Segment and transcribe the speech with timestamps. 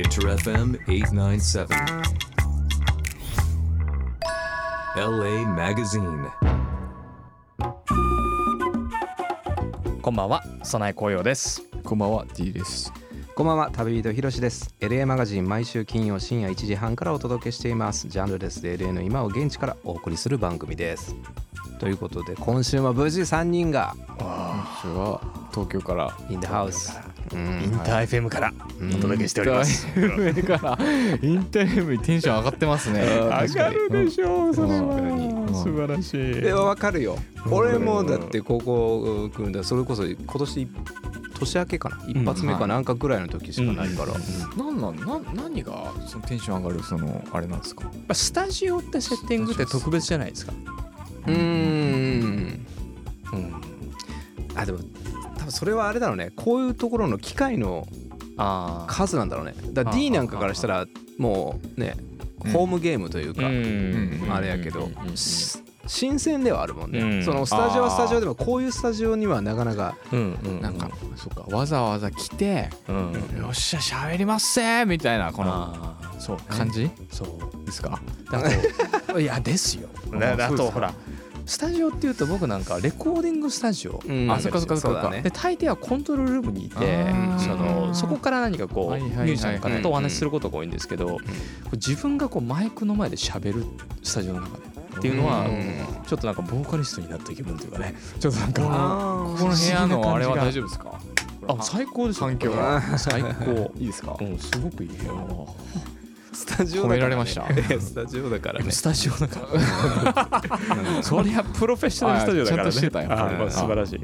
[0.00, 1.68] Inter FM 897.
[4.96, 6.30] LA Magazine.
[10.00, 11.62] こんばんは、早苗紅葉です。
[11.84, 12.90] こんばんは D です。
[13.34, 14.74] こんばんは旅人ひろしです。
[14.80, 18.08] LA マガジン毎週金曜深夜1時半からお届けしています。
[18.08, 21.14] ジャンルレスで LA の今を現地からお送りする番組です。
[21.78, 26.16] ということで今週も無事3人が今週は東京から。
[26.30, 26.98] In the house
[27.32, 29.86] うんインター FM からお届けしております。
[29.88, 30.78] インター FM から
[31.22, 33.02] インター FM にテンション上がってますね。
[33.02, 35.48] 上がるでしょうそれは。
[35.52, 36.34] 素晴らしい。
[36.40, 37.18] でわかるよ
[37.50, 39.62] 俺もだってここ来るんだ。
[39.64, 40.68] それこそ今年
[41.40, 41.98] 年明けかな？
[42.08, 44.12] 一発目かなんかぐらいの時しかないから。
[44.56, 44.80] なん。
[44.80, 44.96] なん。
[44.96, 47.90] なん何がそのテンション上がるそのあれなんですか？
[48.14, 50.52] スタジオってセッティングって特別じゃないですか？
[51.26, 52.66] うーん。
[53.32, 53.54] うん。
[54.54, 54.78] あでも
[55.36, 56.32] 多分それはあれだろうね。
[56.34, 58.09] こういうところの機械のああ。
[58.88, 60.86] 数なんだろうねだから D なんかからしたら
[61.18, 61.94] もうね
[62.44, 64.88] うんホームゲームというか、んあれやけど、
[65.86, 70.60] 新鮮ではあるもんね、うんそのスタジオはスタジオでもこういうスタジオにはなかなかうんうん。
[70.62, 72.96] なんか、そっかわざわざ来てうん。
[73.42, 76.42] よっしゃ喋りますせーみたいなこのそうね。
[76.48, 76.90] 感じ？
[77.10, 77.66] そう。
[77.66, 78.00] ですか？
[78.30, 78.40] だ
[79.12, 79.88] と いやですよ。
[80.18, 80.94] だとほら。
[81.50, 84.30] スタジオっていうと僕なんかレコーディングスタジオ、うん。
[84.30, 85.10] あそっかそっかそっか。
[85.10, 86.76] で大抵はコントロールルームにいて
[87.38, 89.28] そのそこから何かこうミはいはいはい。
[89.28, 91.18] ュージシャンの方とお話しすることが多いんですけどこ
[91.72, 93.64] う自分がこうマイクの前で喋る
[94.04, 94.62] スタジオの中で
[94.98, 97.94] っていうのはうんちょっとなんかボーカリストになった気分というかね。
[98.20, 101.00] ちょっとなんかあこの部屋のあれは大丈丈夫ですか？
[101.48, 102.80] あ最高ですよ環境が。
[102.96, 103.72] 最高。
[103.76, 105.12] いいですかうんすごくいい部屋
[106.40, 107.46] スタジオだから、ね、褒められました。
[107.80, 108.70] スタジオだからね。
[108.70, 109.40] スタジオだか
[110.96, 111.02] ら。
[111.02, 112.68] そりゃプロフェッショナルスタジオだからね。
[112.70, 113.12] あちゃんとしてたよ。
[113.12, 114.00] あまあ素晴らしい。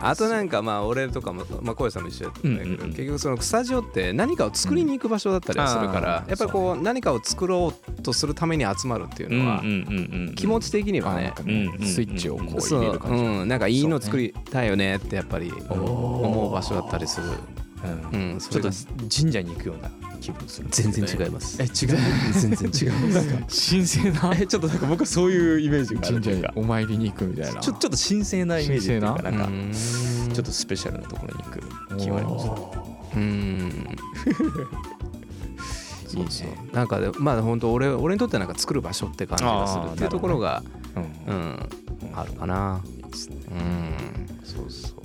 [0.00, 2.90] あとなんかまあ俺とかも、まあ、小江さんも一緒だったんだけど、うんうんうん。
[2.90, 9.62] 結局そのスタジオって何かを作りに行く場所だったりはするから、うんやっぱりこう何かを作ろうとするために集まるっていうのは、
[10.34, 11.32] 気持ち的にはね
[11.80, 13.24] スイッチをこう入れる感じ。
[13.24, 17.28] うん、なんかいいの作りたいよねってやっぱり思う場所だったりする、
[18.12, 18.32] うん。
[18.32, 18.68] うん、ちょっと
[19.08, 19.90] 神社に行くような
[20.24, 21.62] 気分する全然違います。
[21.62, 21.70] え違う？
[22.32, 22.92] 全然違う
[23.46, 24.34] 神聖な？
[24.34, 27.60] えちょっとなんか僕はそういうイメージがある神社にお参りに行くみたいな。
[27.60, 29.30] ちょちょっと神聖なイメージっていうかな？
[29.30, 29.72] んかうん。
[30.32, 31.60] ちょっとスペシャルなところに行く
[31.98, 32.48] 気はあります。
[33.16, 33.96] うん。
[36.14, 36.28] いいね。
[36.72, 40.62] なんかでまあ本当俺俺にとってはなんか作る場所って感じがするっていうところが
[40.96, 41.34] うん。
[41.34, 41.68] うん。
[42.14, 42.80] あるかな。
[42.84, 43.54] うんそうそう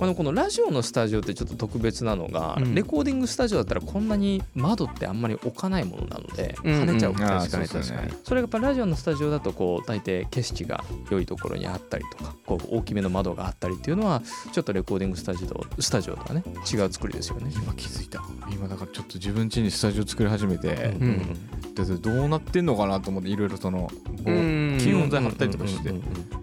[0.00, 2.74] あのこのラジオのスタジオってちょっと特別なのが、うん。
[2.74, 6.82] レコーディングスタジオだったらこんなに窓ってあんまり置かないものなのでうん。
[6.82, 7.22] 跳ねちゃう、うん。
[7.22, 14.22] あー確かに確かにそれがやっぱラジオのスタジオだとこう大抵景色が良いところにあったりとかこう大きめの窓があったりっていうのは
[14.52, 17.50] ちょっとレコーディングスタジオスタジオとはね違う作りですよね。
[17.54, 18.22] 今気づいた。
[18.50, 21.74] 今だからちょっと自分家にスタジオ作り始めて、うんうん。
[21.74, 23.92] でどうなってんのかなと思っていろいろそのこ
[24.26, 24.34] うう
[24.74, 24.78] ん。
[24.80, 26.39] 気温材貼ったりとかして、うんうんうんこの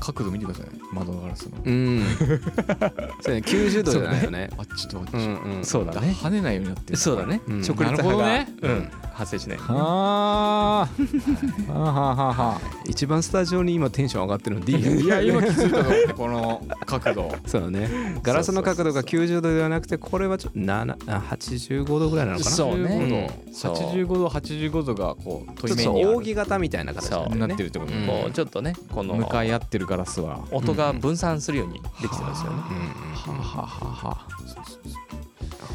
[0.00, 0.66] 角度見てください。
[0.92, 2.02] 窓ガラスの、うん。
[3.20, 4.50] そうね90度じゃないよね。
[4.56, 5.64] あっちとあっち、うんうん。
[5.64, 6.14] そうだね。
[6.18, 6.98] 跳ねないようになってる。
[6.98, 7.60] そうだね、うん。
[7.60, 9.58] 直立なるほ派が、どねうん、発生しない。
[9.68, 10.88] あ。
[10.96, 12.32] ーはあはあはあ。
[12.32, 17.34] は一番スタジオに今テンション上がってるの D あいや今気づいたと思ってこの角度。
[17.46, 18.20] そうだね。
[18.22, 22.50] ガラスの角度が90度ではなくてこれはちょっと7あ85度ぐらいなのかな？
[22.50, 23.30] そうね。
[23.48, 23.74] 85そう。
[23.74, 27.96] 度85度85度がこうちょ扇形みたいな形そうなになっててるってこと、う。
[27.96, 32.58] んこうちょっとねこの向かい合ってるガラスは、音が分散するようにできてますよね。
[32.58, 33.68] はあはあは
[34.04, 34.37] あはあ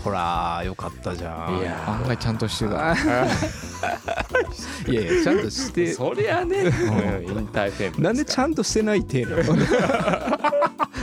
[0.03, 1.59] ほらよかったじゃん。
[1.59, 2.91] いや案外ちゃんとしてた。
[2.91, 2.95] あ
[4.87, 5.93] いやいやちゃんとして。
[5.93, 7.37] そりゃね、うん。
[7.37, 9.43] インターフェームなんでちゃんとしてない体なの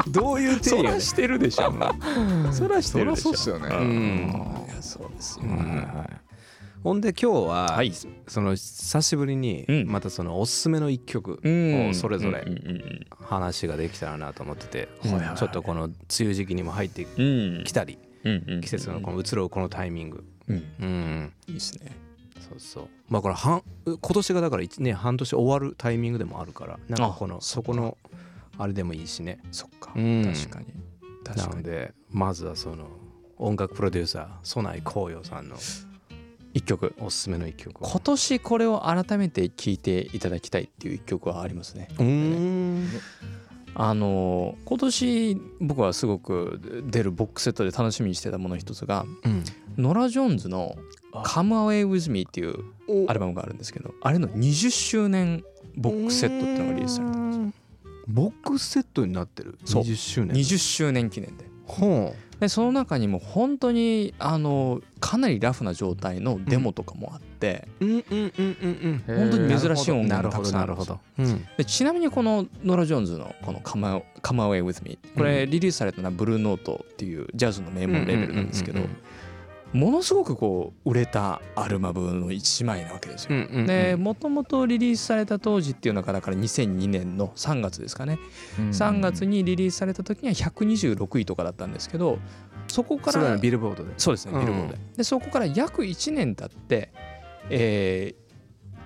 [0.08, 1.72] どういう体やしてるでしょ。
[2.52, 3.30] そらしてるでしょ。
[3.30, 3.68] そらそうっすよね。
[3.68, 4.64] んうん。
[4.66, 5.44] いやそうですよ。
[5.46, 5.86] うん。
[6.82, 7.92] ほんで今日は、はい。
[8.26, 9.86] その久しぶりにうん。
[9.86, 11.88] またそのおすすめの一曲うん。
[11.90, 12.44] をそれぞれ
[13.22, 15.36] 話ができたらなと思ってて、はいはいはい。
[15.36, 17.22] ちょっとこの梅雨時期にも入ってう
[17.60, 17.64] ん。
[17.64, 20.56] きたり、季節のこの移ろうこのタイミング、うん。
[20.80, 21.96] うん、いいですね。
[22.40, 22.88] そうそう。
[23.08, 27.96] まあこれ半今年がだから1年半年終わるタイミングでもあるからなんかこのあそこの
[28.58, 29.40] あれでもいいしね。
[29.50, 29.92] そっか。
[29.94, 30.24] うん。
[30.24, 30.66] 確かに。
[31.24, 31.50] 確かに。
[31.50, 32.88] なのでまずはその
[33.38, 35.56] 音楽プロデューサー曽内紅葉さんの
[36.52, 36.94] 一曲。
[36.98, 37.88] おすすめの一曲を。
[37.88, 41.88] 今年これを改めて聴いていただきたいっていう一曲はありますね。
[41.92, 42.88] うーん
[43.74, 49.44] あの今年僕はすごく出るボックスセットで楽しみにしてたもの一つがうん。
[49.78, 50.76] ノラ・ジョーンズの
[51.24, 52.56] 「Come Away With Me」っていう
[53.08, 55.44] アルバムがあるんですけどあれの20周年
[55.76, 57.52] ボックスセットっていうのがリリースされたんですよ。
[58.08, 59.56] ボックスセットになってる。
[59.64, 59.82] そう。
[59.84, 60.36] 20周年。
[60.36, 61.44] 20周年記念で。
[61.64, 69.16] ほでその中にも本当にあのかなりラフな状態のデモとかもあって、うんうんうんうんうん。
[69.18, 78.96] 本当に珍しい音なるほ源がたくさんあるんでちなみにこのノラ・ジョーンズのこの「Come Away With Me」これリリースされたのはブルーノートっていうジャズの名門レベルなんですけどうんうん
[79.72, 83.30] ものすごくこう売れたアルバムの一枚なわけですよ。
[83.30, 83.66] うんうんうん。
[83.66, 88.18] でもともとリリースされた当時っていうのがだから2002年の3月ですかね。
[88.58, 92.18] 3月にリリースされた時には126位とかだったんですけど
[92.66, 93.92] そこからビルボードで。
[93.96, 94.40] そうですねうん。
[94.40, 94.78] ビルボードで。
[94.98, 96.92] でそこから約1年経って
[97.48, 98.30] えー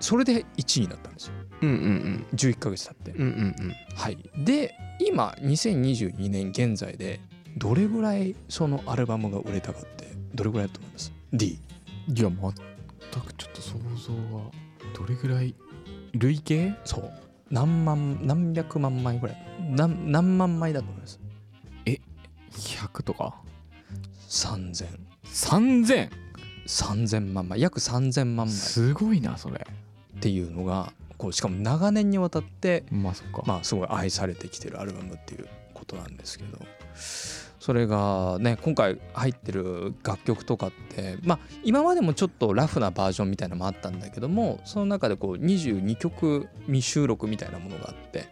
[0.01, 1.33] それで1位になったんですよ。
[1.63, 3.19] うんうん11ヶ月経って。
[3.19, 3.67] うんうんうん。
[3.67, 4.19] うんはい。
[4.37, 7.21] で今2022年現在で
[7.57, 14.45] どれぐらいそのアルバムが売れたかってどれぐらいだと思います ?D いや全くちょっと想像が
[14.95, 15.55] どれぐらい
[16.13, 17.13] 累計そう。
[17.51, 19.37] 何万何百万枚ぐらい。
[19.61, 21.21] 何何万枚だと思います
[22.53, 23.35] ？100とか
[24.29, 24.87] ？3000
[25.25, 26.11] 3000
[26.67, 27.61] 3000万枚。
[27.61, 28.49] 約3000万枚。
[28.49, 29.67] すごいなそれ。
[30.17, 33.43] っていうのがこうしかも長年にわたってまあそっか。
[33.47, 36.59] まあすごい愛されてきてるアルバムっていうことなんですけど
[37.65, 48.29] それがね今回入ってる楽曲とかってまあ今までもちょっとラフなバージョンみたいなのもあったんだけどもその中でこう22曲未収録みたいなものがあって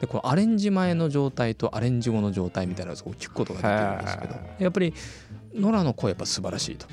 [0.00, 4.92] でこのアレンジ前の状態とアレンジ後の状態みたいなのを聞くことができるんですけどやっぱり
[5.54, 6.88] ノラの声やっぱ素晴らしいと。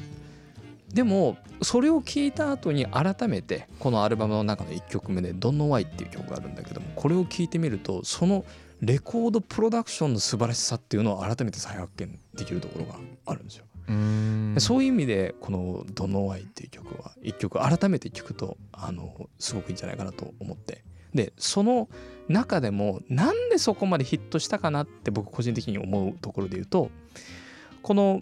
[0.94, 8.46] でもそれを聞いた後に改めてこのアルバムの中の1曲目で「Don't Know Why」っていう曲があるんだけどもこれを聞いてみるとその
[8.82, 12.96] レコードプロダクションの素晴らしさっていうのを改めて再発見できるところが
[13.26, 13.66] あるんですよ。
[14.56, 20.84] うそういう意味でこの「Don't Know Why」っていう曲は1曲改めて聞くとあのすごくいいんじゃないかなと思って。
[21.14, 21.90] でその
[22.28, 26.92] 中でもなんでそこまでヒットしたかなって僕個人的に思うところで言うと
[27.82, 28.22] この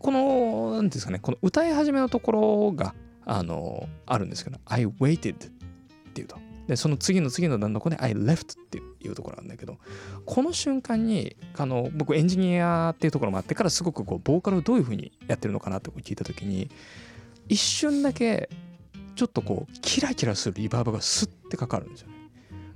[0.00, 2.92] この何ですかねこの歌い始めのところが
[3.24, 5.50] あのあるんですけど「I waited」っ
[6.12, 6.36] ていうと
[6.66, 9.78] でその次の次の段のここで「I left」っていうところなんだけど
[10.24, 16.70] この瞬間にあの僕エンジニアっていうところもあってからすごくこうボーカルをどういうふうにやってるのかなって聞いた時に
[17.48, 18.48] 一瞬だけ
[19.14, 22.14] ちょっとこうキラキラするリバーブがスッてかかるんですよね。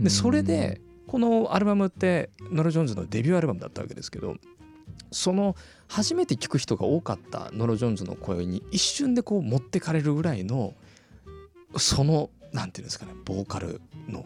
[0.00, 4.36] でそれでこのアルバムってノラ・ジョーンズのデビューアルバムだったわけですけど
[5.10, 5.56] その
[5.88, 10.74] 初めて聞く人が多かったノラ・ジョーンズの声に一瞬でこう持ってかれるぐらいの
[11.76, 14.24] そのなんていうんですかねボーカルの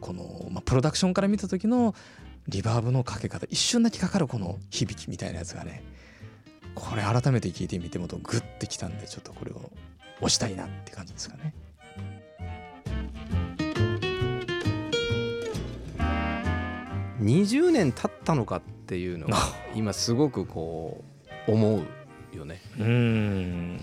[0.00, 1.94] この、まあ、プロダクションから見た時の
[2.48, 5.84] リバーブのかけ方一瞬だけかかるこの響きみたいなやつがね
[6.74, 9.70] これ改めて聞いてみてもとグッてきたんでちょっとこれを
[10.18, 11.54] 押したいなって感じですかね。
[17.20, 19.36] 20年経ったのかっていうのが
[19.76, 21.04] 今すごくこ
[21.46, 21.82] う思
[22.32, 22.60] うよね。
[22.78, 23.80] うん。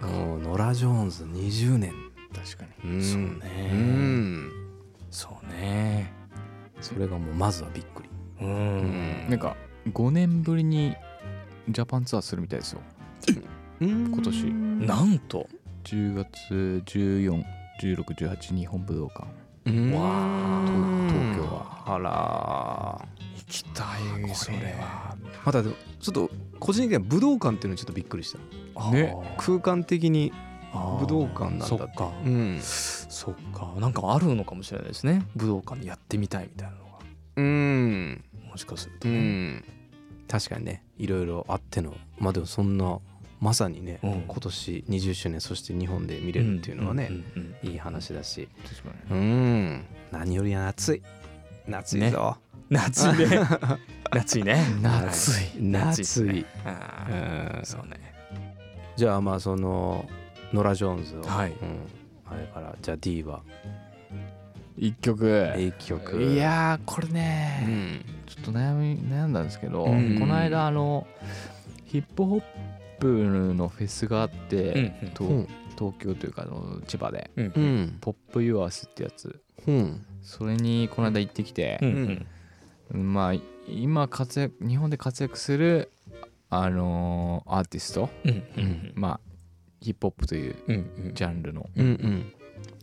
[0.00, 1.92] もうノラ・ジョーンズ20年
[2.36, 2.90] 確かに。
[2.92, 3.02] うん。
[3.02, 3.70] そうね。
[3.72, 4.52] うん。
[5.10, 6.12] そうね。
[6.80, 8.10] それがもうまずはびっくり。
[8.40, 9.26] ううん。
[9.28, 9.56] なんか
[9.92, 10.94] 5年ぶりに
[11.68, 12.80] ジャパンツアーするみたいですよ。
[13.80, 14.44] 今年。
[14.86, 15.48] なんと。
[15.84, 16.82] 10月
[17.80, 19.24] 141618日本武道館。
[19.24, 20.64] わ
[21.08, 21.82] 東京は。
[21.86, 25.16] あら行きたいそれは。
[25.44, 28.90] またでもちょっと個人的には武道館っていうのちょっとびっくりした。
[28.90, 29.16] ね。
[29.38, 30.32] 空間的に
[31.00, 32.12] 武道館なんだそっか。
[32.24, 32.58] うん。
[32.60, 33.72] そっか。
[33.78, 35.26] なんかあるのかもしれないですね。
[35.36, 36.90] 武道館でやってみたいみたいなのが。
[37.36, 38.24] うん。
[38.50, 39.64] もしかするとうね、ん。
[40.28, 41.94] 確かにねいろいろあっての。
[42.18, 42.98] まあでもそんな
[43.40, 44.22] まさにね、うん。
[44.26, 47.10] 今年20周年そして日本で見れるっていうのはね、
[47.62, 48.48] いい話だし。
[48.64, 49.84] 確かうん。
[50.10, 51.02] 何より夏い。
[51.68, 52.36] 夏いぞ、
[52.70, 53.40] 夏いね。
[54.12, 54.64] 夏いね。
[54.80, 56.46] 夏い夏い。
[56.64, 57.16] あうん。
[57.60, 57.64] ー。
[57.64, 58.14] そうね。
[58.96, 60.08] じゃあまあその
[60.56, 61.50] ノラ・ジョーンズを、はい。
[61.52, 61.78] うん、
[62.26, 63.42] あれからじゃあ D は。
[64.76, 65.52] に1曲。
[65.56, 66.22] 英曲。
[66.22, 68.04] いやーこれうねん。
[68.26, 70.18] ちょっと悩み悩んだんですけど、うん。
[70.18, 71.06] この間あの
[71.84, 72.42] ヒップホッ
[72.98, 75.48] プのフェスがあって、うん
[75.78, 77.30] 東京というかあの千葉で。
[78.00, 79.40] ポップユアスってやつ。
[79.66, 80.06] うん。
[80.22, 82.26] それにこの間行ってきてう、ん
[82.94, 83.12] うん。
[83.12, 83.34] まあ
[83.68, 85.90] 今活躍日本で活躍する
[86.48, 88.08] あのーアーティスト。
[88.24, 88.92] うんうん。
[88.94, 89.35] まあ
[89.80, 90.54] ヒップホップという
[91.14, 91.68] ジャンルの。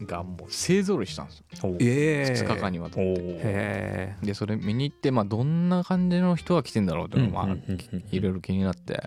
[0.05, 1.75] がもう勢ぞろいしたんですよ。
[1.79, 2.31] ええ。
[2.31, 4.15] 2日間にわたって。
[4.21, 7.55] でそれ見に行ってまあどんな感じの人が来てんだろうっていうのがまあ
[8.11, 9.03] いろいろ気になって。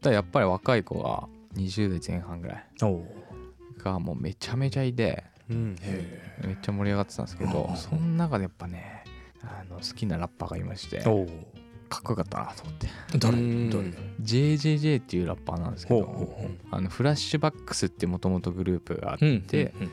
[0.00, 2.66] ただやっぱり若い子が20代前半ぐらい
[3.78, 7.76] がもうめちゃめちゃいてめっちゃ盛り上がってたんですけどうん。
[7.76, 9.04] その中でやっぱね
[9.42, 11.00] あの好きなラッパーがいまして
[11.88, 12.88] かっこよかったなと思って。
[13.18, 13.38] 誰？
[13.38, 13.70] うん。
[13.70, 13.84] 誰
[14.22, 16.50] ？JJJ っていうラッパーなんですけどほうほうほう。
[16.70, 19.88] あのフラッシュバックスってもともとグループがあっうんて、うん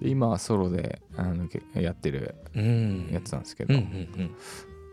[0.00, 2.34] で今はソロであのけやってる
[3.12, 4.30] やつなんですけど、うんうん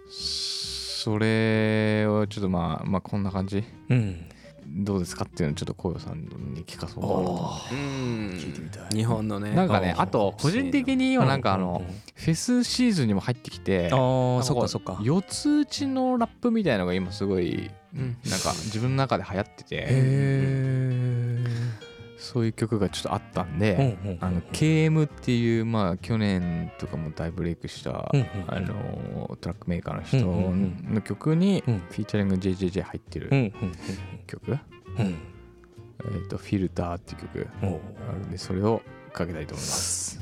[0.09, 3.63] それをちょっとまあまあこんな感じ？
[3.89, 4.25] うんうん
[4.69, 7.77] どうですかっていうのをちょっとこよさんに聞かそうかなとあうん。
[8.37, 8.83] 聞いてみたい。
[8.91, 9.51] 日本のね。
[9.51, 11.83] なんかねあと個人的にはなんかあの
[12.15, 13.89] フェスシーズンにも入ってきてあ
[14.43, 14.99] そっかそっか。
[15.01, 18.17] 四つ打ちのラップみたいのが今すごいうん。
[18.29, 19.75] なんか自分の中で流行ってて。
[19.75, 19.87] へ
[22.27, 31.79] そういう曲がちょっとあったんえであの KM っていうまあ去年とかも大ブレイクしたうんうんあのトラックメーカーの人うんうんの曲にうん。
[31.89, 33.53] フィーチャリング JJJ 入ってるうんうん
[34.27, 34.59] 曲うん。
[34.99, 35.15] うん。
[36.15, 38.81] えっとフィルターっていう曲あるんでそれを
[39.13, 40.19] かけたいと思います。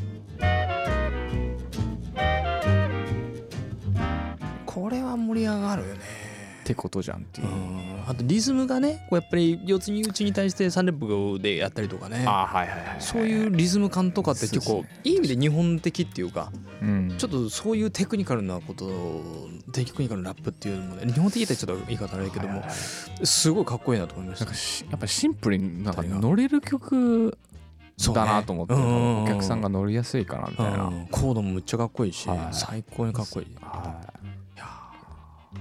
[4.66, 6.00] これは盛り上がるよね
[6.66, 7.48] ってことじゃんっていう。
[7.48, 8.04] うん。
[8.08, 12.26] あとリズムがねこうやっぱり四つに打ちに対して3レップでやったりとかね。
[12.28, 17.16] あはいはいはいそういうリズム感とかって結構いい意味で日本的っていうかうん。
[17.20, 18.90] ちょっとそういうテクニカルなこと
[19.72, 23.26] テクニカルなラップっていうのもね日本的ってちょっと言い方悪いけどもはいはいはい。
[23.28, 24.46] すごいかっこいいなと思いました。
[24.46, 27.38] なんかしやっぱシンプルになんか乗れる曲
[28.14, 29.24] だなと思って、うんうんうん。
[29.24, 31.08] お客さんが乗りやすいかなみたいな、うん。
[31.12, 32.40] コードもむっちゃかっこいいしはい。
[32.52, 33.48] 最高にかっこいい。
[33.62, 34.28] はい。
[34.28, 34.35] や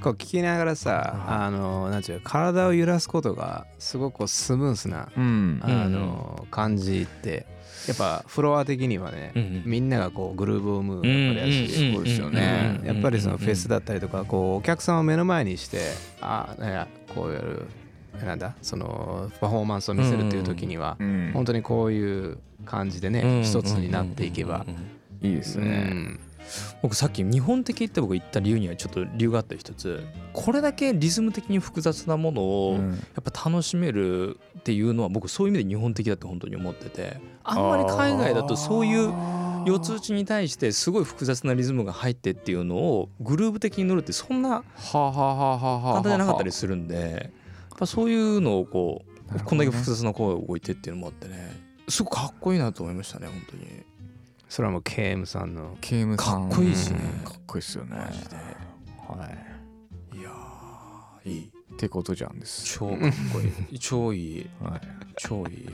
[0.02, 5.60] こう聞きながらさあのなんていうの体を揺らすことがすごくこうスムースなうん。
[5.62, 7.46] あの感じって
[7.88, 9.62] やっぱフロア的にはね、うんうん。
[9.64, 12.80] みんながこうグルーブを生むやっぱりやし、うんそうですよね。
[12.84, 15.80] やっぱりそのフェスだったりとかこうお客さんを目の前にして
[16.20, 17.66] あいやこうやる
[18.24, 21.30] なんだそのパフォーマンスを見せるっていう時にはうん。
[21.34, 24.66] 本当にこういう感じでね一つになっていけば。
[25.22, 26.20] いいですうね、ん
[26.82, 30.04] 僕さっき日本的って僕言った理由にはちょっと理由があった一つ。
[30.32, 32.90] これだけリズム的に複雑なものをうん。
[32.90, 37.20] やっぱ楽しめるっていうのは僕そういう意味で日本的だって本当に思ってて。
[37.42, 39.12] あんまり海外だとそういう
[39.66, 47.32] 四つ打ちに対してすごい複雑なリズムが入ってっていうのをグルーブ的に乗るってそんな簡単じゃなかったりするんで。
[47.70, 49.02] やっぱそういうのをこ
[49.34, 51.64] うこんだけ複雑な声が動いてっていうのもあってね。
[51.88, 53.66] すごくかっこいいなと思いましたね本当に
[54.48, 56.48] それはもう KM さんのケームさん。
[56.48, 57.00] かっこいいしね。
[57.20, 57.24] うん。
[57.24, 57.96] かっこいいですよね。
[57.96, 58.36] マジで。
[58.36, 59.28] は
[60.14, 60.18] い。
[60.18, 61.50] いやーいい。
[61.74, 62.78] ってことじゃんです。
[62.78, 62.98] 超かっ
[63.32, 63.78] こいい。
[63.80, 64.50] 超いい。
[64.62, 64.80] はい。
[65.16, 65.68] 超いい。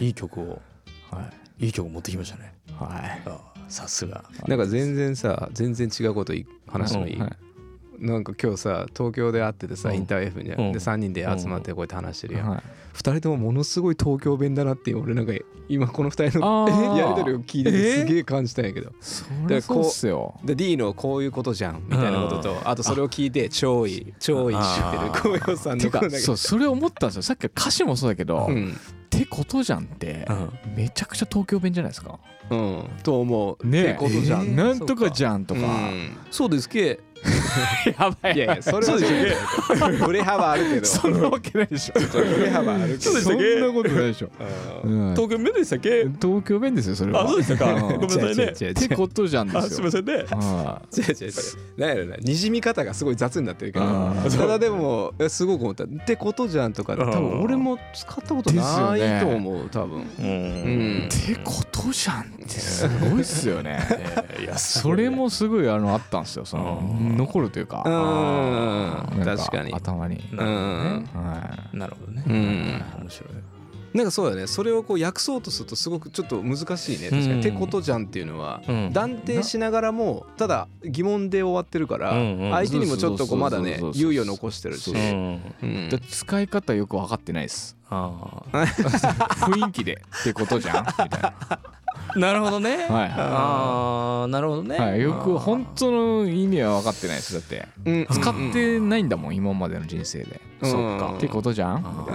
[0.00, 0.62] いい曲を。
[1.10, 1.66] はい。
[1.66, 2.54] いい曲持ってきましたね。
[2.78, 3.22] はい。
[3.26, 4.24] あさすが。
[4.46, 7.47] なんか全然さ全然違うことい話してもいい、はい
[7.98, 9.96] なんか今日さ東京で会っててさ、うん。
[9.96, 10.72] インター F に、うん。
[10.72, 12.62] で3人で集まってこうやって話してるやん、はい。
[12.94, 15.32] 2人ともものすごい東京弁だなって俺なんか
[15.68, 18.92] 今この2人のやり取りを聞いててすげえ感じたんやけど。
[19.00, 20.38] そりゃそうっすよ。
[20.44, 27.22] で D のこういうことじゃんみたいなこととあとそれを聞いて超いい超いい知ってる紅葉さんのこのなんそうそれ思ったんですよ。
[27.22, 28.76] さっきから歌詞もそうだけど、っうん。
[29.10, 30.50] てことじゃんってうん。
[30.76, 32.18] めちゃくちゃ東京弁じゃないですか。
[32.50, 32.84] うん。
[33.02, 33.66] と思う。
[33.66, 33.84] ね。
[33.84, 34.54] ってことじゃん、えー。
[34.54, 36.16] なんとかじゃんとか、うん。
[36.30, 36.68] そうです。
[36.68, 37.00] け
[37.98, 38.38] やばい。
[38.38, 40.86] やいやそれは違う振れ幅あるけど。
[40.86, 42.00] そんなわけないでしょ。
[42.00, 43.20] 振れ幅あるけど。
[43.20, 44.30] そんなことないでしょ、
[44.84, 45.14] うん。
[45.14, 46.04] 東京弁でしたっけ？
[46.20, 47.24] 東京弁ですよそれは。
[47.24, 47.72] あそうでしたか。
[47.72, 47.80] ん。
[47.80, 48.44] ごめんなさいね。
[48.46, 49.60] ってことじゃんですよ。
[49.60, 50.14] あすいませんね。
[50.30, 51.32] は違う違う違う。
[51.76, 55.84] なんやろなにじみ方がすごい雑になってるけどただでもえすごく思った。
[55.84, 60.02] ってことじゃんとか多分俺も使ったことないと思う多分。
[60.02, 60.04] っ
[61.08, 63.78] てことじゃんってすごいっすよね。
[64.40, 66.82] いやそれもすごいあのあったんですよその。
[67.00, 67.82] うん残るというか。
[69.24, 69.72] 確かに。
[69.72, 70.16] 頭に。
[70.32, 72.24] うなるほどね。
[72.26, 73.58] 面白い。
[73.94, 74.46] なんかそうだね。
[74.46, 77.08] それをこう訳そうとするとすごくちょっと難しいね。
[77.10, 78.92] 確かに、うんってことじゃんっていうのはうん。
[78.92, 84.92] 断定しながらもただ疑問で終わってるから相手にもちょっとこうまだね猶予残してるし。
[86.10, 87.76] 使い方よく分かってないです。
[87.90, 91.34] あ 雰囲気でってことじゃんみたいな。
[91.48, 91.58] あ
[92.16, 92.86] なるほどね。
[92.88, 93.12] はい。
[93.16, 94.76] ああなるほどね。
[94.78, 97.34] はい、よく本当の意味は分かってないです。
[97.34, 98.06] だってうん。
[98.10, 100.70] 使ってないんだもん今までの人生で、うん。
[100.70, 101.14] そっか。
[101.16, 102.06] ってことじゃん？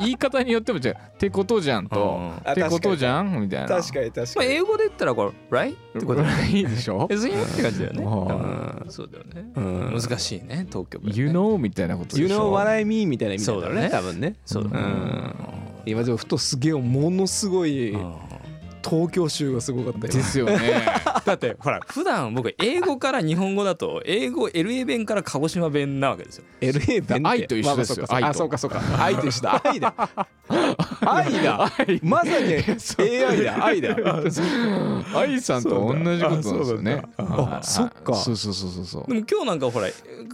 [0.00, 2.50] 言い方によっても違うってことじゃんとうん。
[2.52, 3.40] ってことじゃん？
[3.40, 3.68] みたいな。
[3.68, 4.26] 確かに確かに。
[4.36, 7.06] まあ英語で言ったらこれ right ってこと いいでしょ？
[7.06, 8.04] 別にって感じだよね。
[8.88, 9.50] そうだよね。
[9.56, 9.98] うん。
[10.00, 13.90] 難しいね東京 You know みたいなことで You し know ょ what I mean みたいな意味だろうねそうだね。
[13.90, 14.34] 多分ね。
[14.44, 14.76] そうだね。
[14.80, 15.34] うん。
[15.86, 18.14] 今でもふとすげえものすごいうん
[18.82, 20.12] 東京州がすごかったよ。
[20.12, 20.82] ですよね。
[21.24, 26.44] だってほら普段僕英語から日本語だと英語 LA 弁から鹿児島弁なわけですよ。
[26.60, 28.80] LA 弁愛と一緒ですよまあまあそうかそうか。
[28.98, 29.26] 愛と。
[29.28, 29.62] 一緒だ。
[29.66, 29.94] 愛だ。
[31.06, 31.72] 愛だ。
[32.02, 33.64] まさに AI だ。
[33.64, 33.96] 愛だ。
[35.14, 37.02] 愛さんと同じことなんですよね。
[37.18, 38.14] あそっか。
[38.14, 39.12] そうそうそうそうそう。
[39.12, 39.88] でも今日なんかほら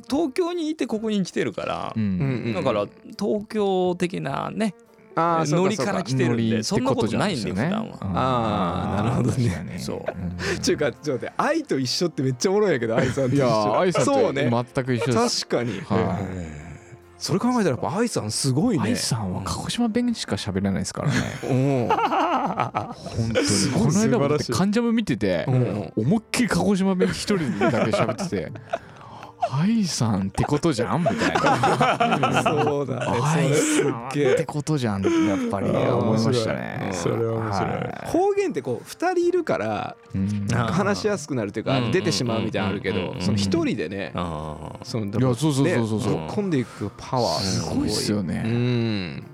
[0.09, 2.55] 東京にいてここに来てるから、うんうん。
[2.55, 2.87] だから
[3.19, 4.75] 東京的なね
[5.17, 7.99] あノリから来てるんでそんなことないんで普段は。
[8.01, 9.49] あーなるほどね。
[9.65, 10.59] ねそう。
[10.61, 14.51] ちゅうかちょっと待って愛と一緒ってめっちゃおもろいやけど愛さんといや一緒愛さんとそうね。
[14.51, 15.47] 全く一緒です。
[15.47, 15.81] 確かに。
[15.81, 16.19] は
[17.17, 18.83] それ考えたらやっぱ愛さんすごいね。
[18.83, 21.15] 愛さんは鹿児島弁しか喋らないですからね。
[21.45, 23.87] うん本当に。
[23.87, 25.93] この間も関ジャム見ててうん。
[25.97, 28.53] 思いっきり鹿児島弁一人だけ喋ってて
[29.51, 32.43] 「愛さんってことじゃん」みたいな。
[32.43, 33.21] そうだね。
[33.23, 35.71] 愛それさんってことじゃんやっぱり。
[35.71, 36.91] 思いましたね。
[36.93, 39.97] それは面白いは方言ってこう2人いるから
[40.71, 41.93] 話しやすくなるというかうん。
[41.93, 46.01] 出てしまうみたいなのあるけどその一人でねあそのいやそうそうそうそう。
[46.01, 47.73] そう込んでいくパワーすごい。
[47.75, 48.43] すごいっすよね。
[48.45, 48.53] うん。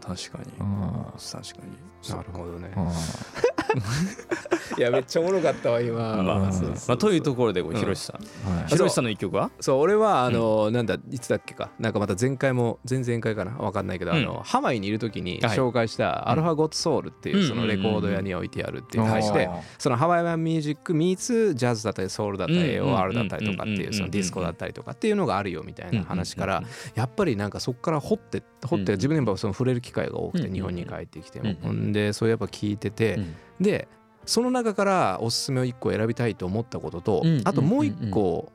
[0.01, 0.53] ー確かに。
[0.59, 1.05] うん。
[1.17, 2.71] 確かになるほどね。
[2.77, 2.89] うん。
[4.79, 5.99] いやめっちゃおもろかったわ今。
[5.99, 6.51] まあま
[6.89, 8.51] あというところでこうひろしさん。
[8.57, 8.67] はい。
[8.69, 9.51] ひろしさんの一曲は？
[9.61, 11.71] そう俺はあのなんだいつだっけか。
[11.79, 13.53] なんかまた前回も前々回かな？
[13.53, 15.57] 分かんないけどあうのハワイにいる時にはい。
[15.57, 26.63] 紹介したアルファゴッツソウルっていうそのレコード屋に置いてあるっていう話でそのハワイワンミュージックミーツジャズだったりソウルだったりうん AOR だったりとかってうんいうそのディスコだったりとかっていうのがあるよみたいな話から
[26.95, 33.35] やっぱりなんかそこから掘って掘って自分でもその触れる機会が多くてうん日本に帰ってきてうんもほんでそれやっぱ聞いててうん。
[33.61, 33.89] で
[34.27, 38.53] その中からおすすめを1個選びたいと思ったこととうんあともう1個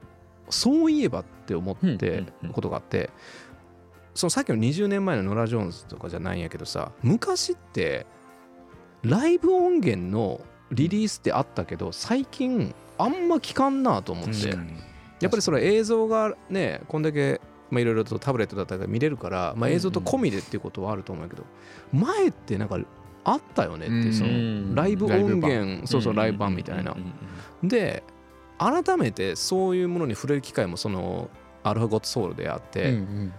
[0.49, 3.09] そういえばって思ってうんことがあって
[4.13, 8.05] そのさっきの20年前のノラ・ジョーンズとかじゃないんやけどさ昔って
[9.03, 14.55] ライブ音源のリリースってあったけど最近あんま聞かんなと思って。
[15.21, 17.39] やっぱりそれ映像がねこんだけ
[17.69, 21.43] まあいろいろとタブレットだったり見れるからまあ映像と込みでっていうことはあると思うけど
[21.93, 22.77] 前ってなんか
[23.25, 24.69] あったよねってそうん。
[24.69, 26.95] のライブ音源そうそうライブ版みたいな。
[27.63, 28.03] で
[28.57, 31.29] 改めてそういうものに触れる機会もその
[31.63, 33.33] アルファゴットソウルであって、うん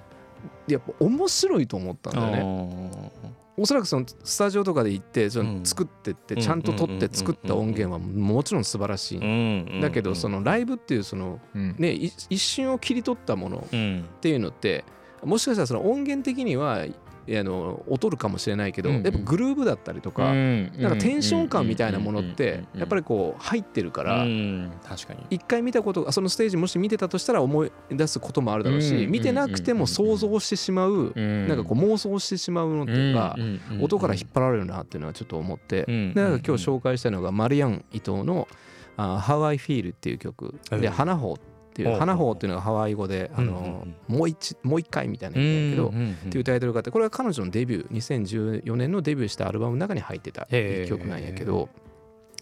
[0.68, 2.38] やっぱ面白いと思ったんだよね。
[2.38, 3.12] ね
[3.56, 5.60] おそらくそのスタジオとかで行ってそうん。
[5.60, 6.40] の作ってってうん。
[6.40, 9.80] ちゃんと撮って作った音源はもちろん素晴らしい。
[9.80, 11.76] だけどそのライブっていうそのうん。
[11.78, 14.04] ねい一瞬を切り取ったものうん。
[14.04, 14.84] っていうのって
[15.24, 16.84] もしかしたらその音源的には
[17.28, 24.22] あの劣るかもしれないけどやっぱグルーヴだったりとかなんかテンション感みたいなものってやっぱりこう入ってるから。
[24.22, 24.70] うん。
[24.86, 25.20] 確かに。
[25.30, 28.82] 一回見たことそのステージもし見てたとしたら思い出すこともあるだろううん。
[28.82, 33.36] し見てなくても想像してしまうななんかこう妄想してしまうのっていうか
[33.80, 38.48] 音から引っ張られるなっていうのはちょっと思ってうなんか今日紹介したのがマリアン伊藤の
[38.96, 40.54] 「あ How I Feel」っていう曲。
[40.70, 50.46] で「うん花穂」っていうほう「花穂」っていうのがハワイ語であのもう一もう一回みたいな意味だけどっていうタイトルがあってこれは彼女のデビュー2014年のデビューしたアルバムの中に入ってた
[50.88, 51.68] 曲なんやけど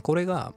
[0.03, 0.55] これが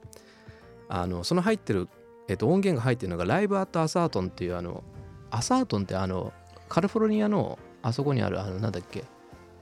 [0.88, 1.88] あのその入ってる、
[2.28, 4.82] えっと、音源が入ってるのがライブアットアサートンっていうあの
[5.30, 6.32] アサートンってあの
[6.68, 9.04] カリフォルニアのあそこにあるあのなんだっけ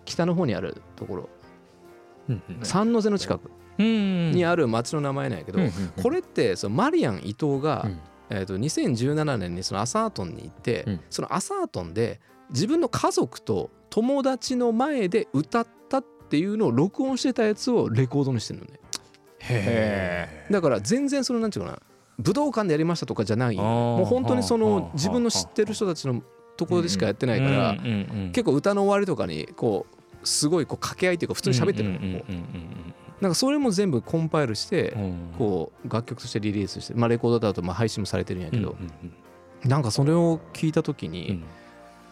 [0.05, 1.29] 北の方にあるところ。
[2.63, 5.61] サンノゼの近くににある町の名前なんやけど
[6.03, 11.01] これってそのマリアン伊藤が、うんえー、と2017年にそのアサートンに行って、うん。
[11.11, 18.81] そのアサートンで自分の家族と友達の前で歌ったっていうのを録音してたやつをレコードにしてるのね。
[19.39, 21.79] へだから全然そのなんていうかな
[22.19, 23.57] 武道館でやりましたとかじゃない。
[23.57, 26.23] もう本当にその自分の知ってる人たちの
[26.57, 27.77] ところでしかやってないから、
[28.33, 31.99] 結構歌の終わりとかにこうすごいこう掛け合いっていうか普通に喋ってるの、
[33.21, 34.97] なんかそれも全部コンパイルして、
[35.39, 38.77] こう楽曲としてリリースして、まあ、レコードだとまあ配信もされてるんやけど、
[39.65, 41.43] なんかそれを聞いた時に、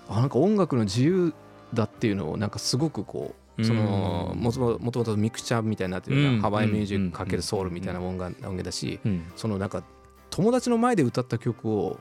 [0.08, 1.34] あなんか音楽の自由
[1.74, 7.10] だっていうのをなんかすごくこうそのもともともとミクチャーみたいになってるハワイミュージッうん。
[7.10, 9.24] クかけるソウルみたいな音楽だしうん。
[9.36, 9.84] そのなんか
[10.30, 11.98] 友達の前で歌った曲を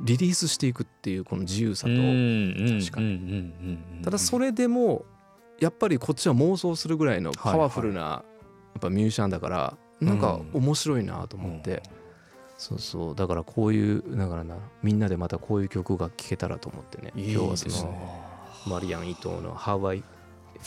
[0.00, 3.00] リリースしていくっていうこの自由さと確か
[4.04, 5.04] ただそれでも
[5.60, 8.24] やっぱりこっちは妄想するぐらいのパワフルなや
[8.78, 11.82] っぱミュージシャンだからなんか面白いなと思って。
[12.58, 13.14] そうそう。
[13.14, 17.12] だからこういうだからなみんなでまたこういう曲が聴けたらと思ってね。
[17.16, 18.24] 今日はその
[18.66, 20.04] マリアン伊藤の「ハワイフ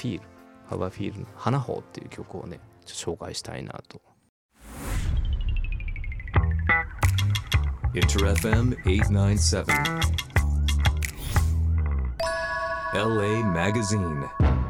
[0.04, 0.22] ィール」
[0.68, 4.02] 「ハワイフィール」の「花穂」っていう曲をね紹介したいなと。
[7.94, 9.65] Inter FM 897.
[12.94, 14.64] LA Magazine.